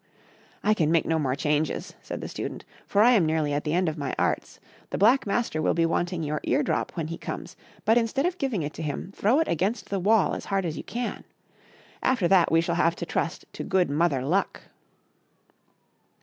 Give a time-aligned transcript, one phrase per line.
[0.63, 3.75] "I can make no more changes," said the Student, for I am nearly at the
[3.75, 4.59] end of my arts.
[4.89, 8.39] The Black Master will be wanting your ear drop when he comes, but, instead of
[8.39, 11.23] giving it to him, throw it against the wall as hard as you can.
[12.01, 14.61] After that we shall have to trust to good Mother Luck."